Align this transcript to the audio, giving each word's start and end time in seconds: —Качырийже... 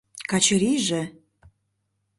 —Качырийже... 0.31 1.01